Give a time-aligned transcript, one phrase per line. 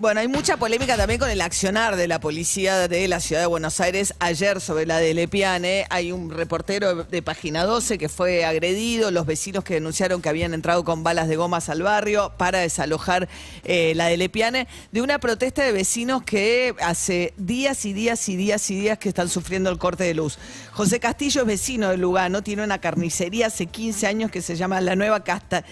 [0.00, 3.46] Bueno, hay mucha polémica también con el accionar de la policía de la ciudad de
[3.46, 5.84] Buenos Aires ayer sobre la de Lepiane.
[5.90, 10.54] Hay un reportero de Página 12 que fue agredido, los vecinos que denunciaron que habían
[10.54, 13.28] entrado con balas de gomas al barrio para desalojar
[13.62, 18.36] eh, la de Lepiane, de una protesta de vecinos que hace días y días y
[18.36, 20.38] días y días que están sufriendo el corte de luz.
[20.72, 24.80] José Castillo es vecino de Lugano, tiene una carnicería hace 15 años que se llama
[24.80, 25.62] La Nueva Casta,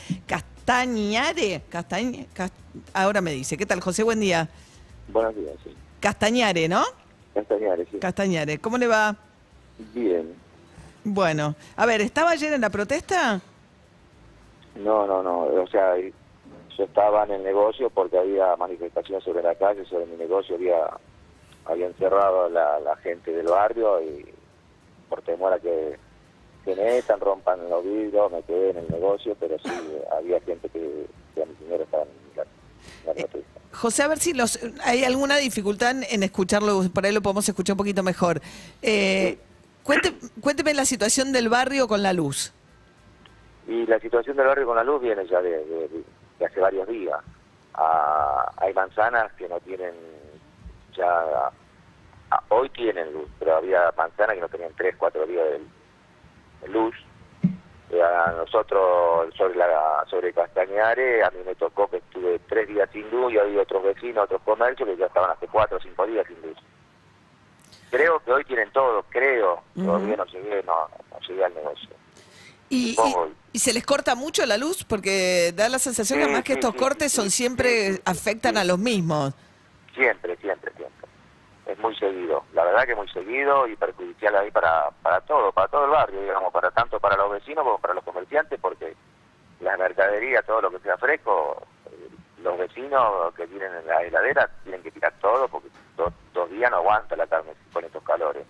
[0.79, 1.63] Castañare.
[1.71, 2.53] Castañ, Cast-
[2.93, 3.57] ahora me dice.
[3.57, 4.03] ¿Qué tal, José?
[4.03, 4.47] Buen día.
[5.09, 5.75] Buenos días, sí.
[5.99, 6.83] Castañare, ¿no?
[7.33, 7.99] Castañares, sí.
[7.99, 8.59] Castañare.
[8.59, 9.17] ¿Cómo le va?
[9.95, 10.35] Bien.
[11.05, 13.41] Bueno, a ver, ¿estaba ayer en la protesta?
[14.77, 15.45] No, no, no.
[15.63, 20.17] O sea, yo estaba en el negocio porque había manifestaciones sobre la calle, sobre mi
[20.17, 20.57] negocio.
[20.57, 20.81] Había,
[21.65, 24.27] habían cerrado la, la gente del barrio y
[25.09, 25.97] por temor a que
[26.75, 29.71] se metan, rompan los vidrios, me quedé en el negocio, pero sí
[30.17, 33.61] había gente que, que a mi señora estaba en la, en la protesta.
[33.73, 37.75] José, a ver si los, hay alguna dificultad en escucharlo, por ahí lo podemos escuchar
[37.75, 38.41] un poquito mejor.
[38.83, 39.39] Eh,
[39.85, 42.53] cuente- cuénteme la situación del barrio con la luz.
[43.69, 45.89] Y la situación del barrio con la luz viene ya de, de-
[46.39, 47.19] de hace varios días.
[47.75, 49.93] Ah, hay manzanas que no tienen
[50.97, 51.07] ya...
[52.31, 55.65] ah, hoy tienen luz, pero había manzanas que no tenían tres, cuatro días de, de
[56.67, 56.95] luz.
[57.91, 62.89] Eh, a nosotros sobre la sobre Castañares, a mí me tocó que estuve tres días
[62.93, 66.07] sin luz y había otros vecinos, otros comercios que ya estaban hace cuatro o cinco
[66.07, 66.59] días sin luz.
[67.91, 69.63] Creo que hoy tienen todo, creo.
[69.75, 70.75] Todavía no llegué, no,
[71.11, 71.89] no llegué al negocio.
[72.69, 73.31] Y, y- Supongo.
[73.55, 76.59] y se les corta mucho la luz porque da la sensación que Sí, que sí,
[76.59, 79.33] estos sí, cortes son siempre afectan a los mismos.
[79.95, 80.58] Siempre, siempre.
[81.79, 82.45] Muy seguido.
[82.53, 86.21] La verdad que muy seguido y perjudicial ahí para, para todo, para todo el barrio,
[86.21, 88.95] digamos, para tanto para los vecinos como para los comerciantes, porque
[89.61, 92.09] la mercadería, todo lo que sea fresco, eh,
[92.43, 96.71] los vecinos que tienen en la heladera tienen que tirar todo porque do- dos días
[96.71, 98.45] no aguanta la carne con estos calores.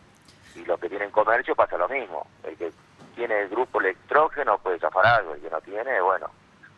[0.55, 2.27] Y los que tienen comercio pasa lo mismo.
[2.45, 2.73] El que
[3.15, 6.31] tiene el grupo electrógeno puede zafar algo, el que no tiene, bueno,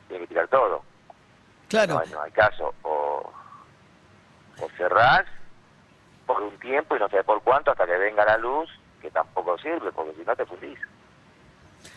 [0.08, 0.82] tiene que tirar todo.
[1.68, 1.94] Claro.
[1.94, 2.74] No, no hay caso.
[2.82, 3.32] O,
[4.60, 5.24] o cerrás
[6.34, 8.70] por un tiempo y no sé por cuánto hasta que venga la luz,
[9.02, 10.78] que tampoco sirve, porque si no te fundís.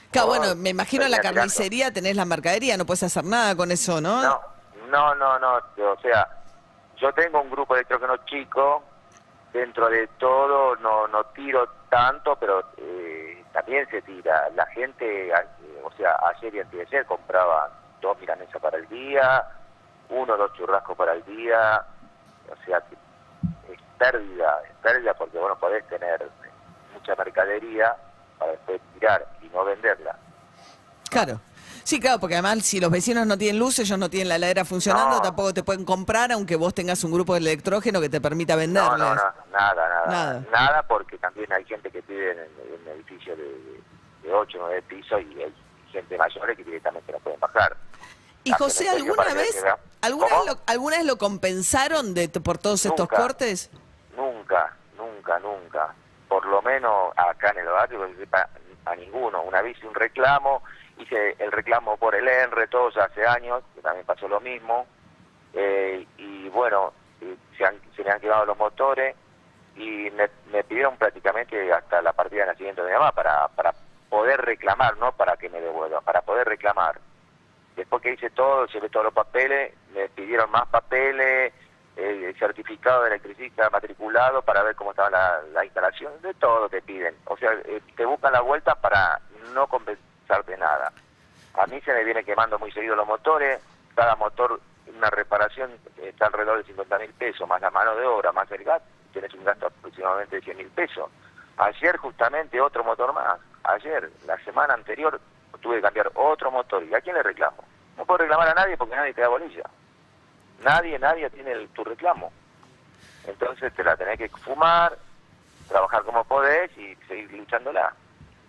[0.09, 3.55] Claro, No, bueno, me imagino en la carnicería tenés la mercadería, no puedes hacer nada
[3.55, 4.23] con eso, ¿no?
[4.23, 4.41] No,
[4.89, 5.53] no, no, no.
[5.57, 6.27] O sea,
[6.97, 8.83] yo tengo un grupo de electrógeno chico,
[9.51, 14.49] dentro de todo no, no tiro tanto, pero eh, también se tira.
[14.55, 15.31] La gente,
[15.83, 17.69] o sea, ayer y antes de ayer compraban
[18.01, 19.47] dos milanesas para el día,
[20.09, 21.85] uno o dos churrascos para el día,
[22.49, 22.83] o sea,
[23.97, 26.29] pérdida, es pérdida porque, bueno, podés tener
[26.93, 27.95] mucha mercadería
[28.37, 30.17] para después tirar y no venderla.
[31.09, 31.39] Claro.
[31.83, 34.63] Sí, claro, porque además si los vecinos no tienen luz, ellos no tienen la heladera
[34.63, 35.21] funcionando, No.
[35.21, 38.59] tampoco te pueden comprar, aunque vos tengas un grupo de electrógeno que te permita No,
[38.59, 38.99] venderles.
[38.99, 40.43] no, no, nada, nada, Nada.
[40.49, 40.83] nada.
[40.83, 43.83] porque también hay gente que vive en, en edificios de, de,
[44.23, 45.53] de 8 o 9 pisos y hay
[45.91, 47.75] gente mayor que directamente no pueden bajar.
[48.45, 49.63] Y José, ¿alguna que vez,
[50.01, 53.69] alguna vez, lo, alguna vez lo compensaron de, por todos estos cortes?
[54.97, 55.93] Nunca, nunca.
[56.27, 58.07] Por lo menos acá en el barrio,
[58.85, 59.41] a ninguno.
[59.43, 60.63] Una hice un reclamo,
[60.97, 64.85] hice el reclamo por el ENRE, todos hace años, que también pasó lo mismo.
[65.53, 69.15] Eh, y bueno, eh, se, han- se le han quedado los motores
[69.75, 73.73] y me, me pidieron prácticamente hasta la partida de nacimiento de mi mamá para, para
[74.09, 76.99] poder reclamar, no para que me devuelva, para poder reclamar.
[77.75, 81.53] Después que hice todo, llevé todos los papeles, me pidieron más papeles,
[81.95, 86.81] el certificado de electricista matriculado para ver cómo estaba la, la instalación, de todo te
[86.81, 87.15] piden.
[87.25, 89.19] O sea, eh, te buscan la vuelta para
[89.53, 90.91] no compensarte nada.
[91.53, 93.61] A mí se me viene quemando muy seguido los motores,
[93.95, 98.05] cada motor, una reparación eh, está alrededor de 50 mil pesos, más la mano de
[98.05, 98.81] obra, más el gas,
[99.11, 101.09] tienes un gasto aproximadamente de 100 mil pesos.
[101.57, 105.21] Ayer justamente otro motor más, ayer, la semana anterior,
[105.61, 106.83] tuve que cambiar otro motor.
[106.83, 107.63] ¿Y a quién le reclamo?
[107.97, 109.63] No puedo reclamar a nadie porque nadie te da bolilla.
[110.63, 112.31] Nadie, nadie tiene tu reclamo.
[113.27, 114.97] Entonces te la tenés que fumar,
[115.67, 117.93] trabajar como podés y seguir luchándola.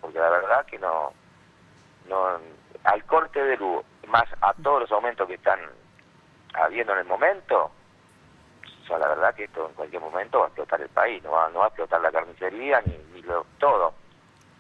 [0.01, 1.13] Porque la verdad que no,
[2.09, 2.39] no
[2.85, 5.59] al corte de luz, más a todos los aumentos que están
[6.53, 7.71] habiendo en el momento,
[8.83, 11.31] o sea, la verdad que esto en cualquier momento va a explotar el país, no
[11.31, 13.95] va, no va a explotar la carnicería ni, ni lo, todo.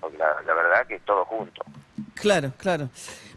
[0.01, 1.63] Porque la, la verdad que es todo junto.
[2.15, 2.89] Claro, claro.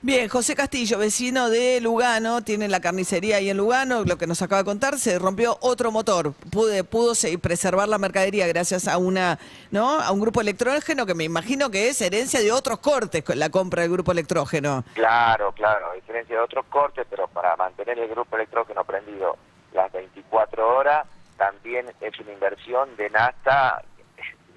[0.01, 4.42] Bien, José Castillo, vecino de Lugano, tiene la carnicería ahí en Lugano, lo que nos
[4.44, 6.33] acaba de contar, se rompió otro motor.
[6.51, 9.39] Pude, pudo se- preservar la mercadería gracias a una,
[9.71, 10.00] ¿no?
[10.00, 13.81] A un grupo electrógeno que me imagino que es herencia de otros cortes la compra
[13.81, 14.83] del grupo electrógeno.
[14.94, 19.36] Claro, claro, a diferencia de otros cortes, pero para mantener el grupo electrógeno prendido
[19.74, 21.07] las 24 horas,
[21.38, 23.83] también es una inversión de nafta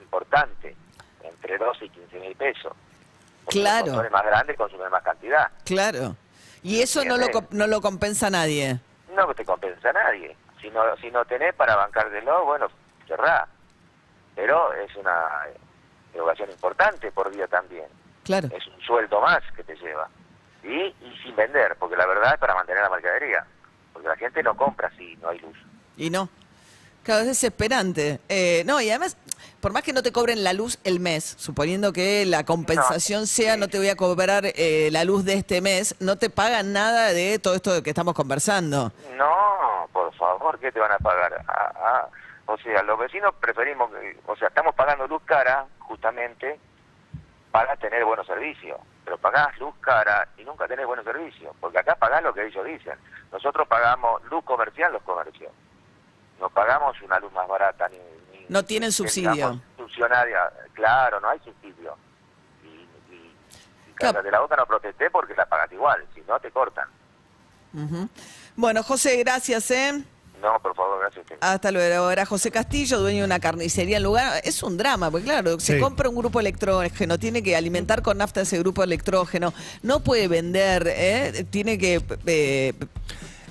[0.03, 0.77] importante,
[1.25, 2.73] entre 12 y 15 mil pesos.
[3.51, 3.87] Claro.
[3.87, 5.51] Los motores más grandes consumen más cantidad.
[5.65, 6.17] Claro.
[6.63, 8.79] Y eso no lo, no lo compensa nadie.
[9.15, 10.37] No te compensa a nadie.
[10.61, 12.69] Si no, si no tenés para bancártelo, bueno,
[13.07, 13.49] cerrá.
[14.35, 15.47] Pero es una
[16.15, 17.87] erogación importante por día también.
[18.25, 18.49] Claro.
[18.55, 20.09] Es un sueldo más que te lleva.
[20.63, 23.47] Y, y sin vender, porque la verdad es para mantener la mercadería.
[23.93, 25.57] Porque la gente no compra si no hay luz.
[25.97, 26.29] Y no.
[27.03, 28.21] Claro, es desesperante.
[28.29, 29.17] Eh, no, y además,
[29.61, 33.27] por más que no te cobren la luz el mes, suponiendo que la compensación No,
[33.27, 36.73] sea no te voy a cobrar eh, la luz de este mes, no te pagan
[36.73, 38.93] nada de todo esto de que estamos conversando.
[39.17, 41.43] No, por favor, ¿qué te van a pagar?
[41.49, 42.09] Ah, ah,
[42.47, 46.59] O sea, los vecinos preferimos, que- o sea, estamos pagando luz cara justamente
[47.53, 48.79] para tener buenos servicios.
[49.05, 52.65] Pero pagás luz cara y nunca tenés buenos servicios, porque acá pagás lo que ellos
[52.67, 52.95] dicen.
[53.33, 55.51] Nosotros pagamos luz comercial los comercios.
[56.41, 57.97] No pagamos una luz más barata ni...
[58.39, 59.61] ni- No tienen subsidio.
[59.77, 60.51] subsidiaria.
[60.73, 61.97] Claro, no hay subsidio.
[62.65, 63.35] Y, y,
[63.91, 64.15] y Claro.
[64.15, 66.89] cállate la boca no protesté porque la pagas igual, si no te cortan.
[68.57, 70.03] Bueno, José, gracias, ¿eh?
[70.43, 71.39] No, por favor, gracias a usted.
[71.43, 72.11] Hasta luego.
[72.11, 74.41] Era José Castillo, dueño de una carnicería en lugar.
[74.43, 75.81] Es un drama, porque claro, se Sí.
[75.81, 79.53] compra un grupo electrógeno, tiene que alimentar con nafta ese grupo electrógeno,
[79.83, 81.45] no puede vender, ¿eh?
[81.51, 82.03] tiene que.
[82.27, 82.73] eh,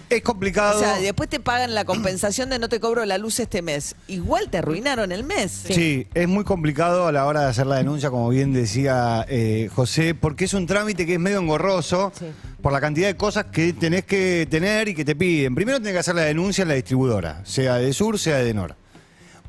[0.09, 0.77] Es complicado.
[0.77, 3.95] o sea, después te pagan la compensación de no te cobro la luz este mes.
[4.07, 5.65] Igual te arruinaron el mes.
[5.67, 6.07] Sí.
[6.13, 10.15] es muy complicado a la hora de hacer la denuncia, como bien decía eh, José,
[10.15, 12.25] porque es un trámite que es medio engorroso Sí.
[12.61, 15.53] por la cantidad de cosas que tenés que tener y que te piden.
[15.53, 18.75] Primero tenés que hacer la denuncia en la distribuidora, sea de Sur, sea de Nor.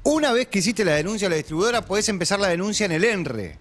[0.03, 3.05] Una vez que hiciste la denuncia en la distribuidora, podés empezar la denuncia en el
[3.05, 3.57] ENRE.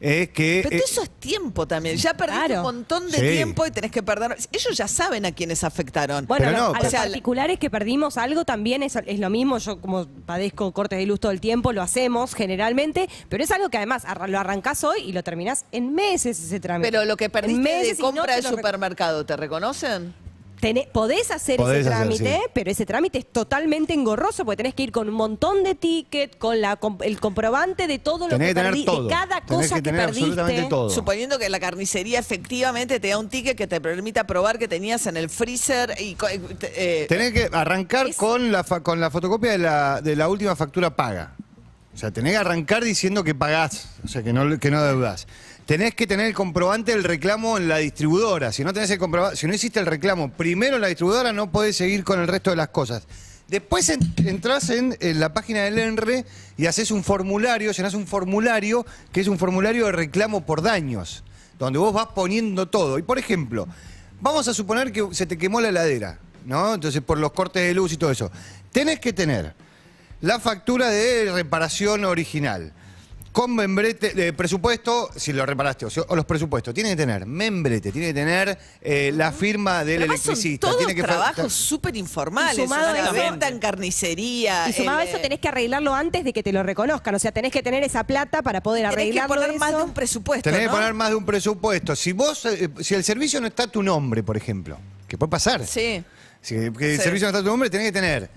[0.00, 0.60] Es que...
[0.64, 1.96] Pero eh, eso es tiempo también.
[1.98, 2.60] Ya perdiste Claro.
[2.60, 3.28] un montón de Sí.
[3.36, 4.34] tiempo y tenés que perder.
[4.50, 6.26] Ellos ya saben a quiénes afectaron.
[6.26, 9.18] Bueno, Pero no, a los O sea, la- particulares que perdimos algo también es, es
[9.20, 9.58] lo mismo.
[9.58, 13.68] Yo como padezco cortes de luz todo el tiempo, lo hacemos generalmente, pero es algo
[13.68, 16.90] que además arra- lo arrancás hoy y lo terminás en meses ese trámite.
[16.90, 19.36] Pero lo que En perdiste meses de no compra te de lo rec- supermercado, ¿te
[19.36, 20.14] reconocen?
[20.60, 22.50] Tené- podés hacer Podés ese hacer, trámite, sí.
[22.52, 26.36] pero ese trámite es totalmente engorroso porque tenés que ir con un montón de tickets,
[26.36, 29.04] con la, com- el comprobante de todo lo tenés que que tener perdí, todo.
[29.04, 30.26] de cada Tenés cosa que que, tener perdiste.
[30.26, 30.90] absolutamente todo.
[30.90, 35.06] Suponiendo que la carnicería efectivamente te da un ticket que te permita probar que tenías
[35.06, 36.40] en el freezer y eh,
[36.74, 40.28] eh, Tenés que arrancar Es- con, la fa- con la fotocopia de la, de la
[40.28, 41.34] última factura paga.
[41.94, 45.26] O sea, tenés que arrancar diciendo que pagás, o sea, que no, que no deudás.
[45.70, 48.50] Tenés que tener el comprobante del reclamo en la distribuidora.
[48.50, 51.52] Si no tenés el comprobante, si no hiciste el reclamo primero en la distribuidora, no
[51.52, 53.04] podés seguir con el resto de las cosas.
[53.46, 56.24] Después en- entrás en, en la página del ENRE
[56.56, 61.22] y haces un formulario, llenás un formulario que es un formulario de reclamo por daños,
[61.56, 62.98] donde vos vas poniendo todo.
[62.98, 63.68] Y por ejemplo,
[64.20, 66.74] vamos a suponer que se te quemó la heladera, ¿no?
[66.74, 68.32] Entonces, por los cortes de luz y todo eso.
[68.72, 69.54] Tenés que tener
[70.20, 72.72] la factura de reparación original.
[73.32, 77.26] Con membrete, de presupuesto, si lo reparaste, o, si- o los presupuestos, tiene que tener
[77.26, 80.66] membrete, tiene que tener eh, la firma del además son electricista.
[80.66, 82.58] todos tiene que fa- trabajos súper informales.
[82.58, 84.68] Y sumado o sea, a eso- venta en carnicería.
[84.68, 87.14] Y sumado a el, eso eh, tenés que arreglarlo antes de que te lo reconozcan.
[87.14, 89.82] O sea, tenés que tener esa plata para poder tenés que arreglarlo poner más de
[89.84, 90.42] un presupuesto.
[90.42, 90.72] Tenés que ¿no?
[90.72, 91.94] poner más de un presupuesto.
[91.94, 95.30] Si vos, eh, si el servicio no está a tu nombre, por ejemplo, que puede
[95.30, 95.64] pasar.
[95.66, 96.02] Sí.
[96.40, 97.04] Si que el Sí.
[97.04, 98.28] servicio no está a tu nombre, tenés que tener.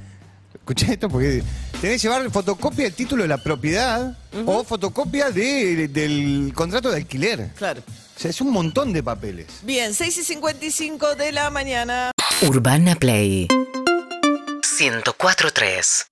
[0.53, 1.41] Escuché esto porque
[1.83, 6.95] tenés que llevar fotocopia del título de la propiedad o fotocopia de- del contrato de
[6.95, 7.49] alquiler.
[7.57, 7.81] Claro.
[8.15, 9.47] O sea, es un montón de papeles.
[9.63, 12.11] Bien, 6 y 55 de la mañana.
[12.47, 13.49] Urbana Play
[14.61, 16.05] 104.3